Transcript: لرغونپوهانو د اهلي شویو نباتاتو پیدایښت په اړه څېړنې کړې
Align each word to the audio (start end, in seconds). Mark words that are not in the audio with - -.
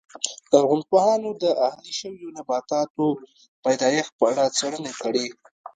لرغونپوهانو 0.51 1.29
د 1.43 1.45
اهلي 1.67 1.93
شویو 1.99 2.33
نباتاتو 2.37 3.05
پیدایښت 3.63 4.11
په 4.19 4.23
اړه 4.31 4.43
څېړنې 4.57 4.93
کړې 5.01 5.25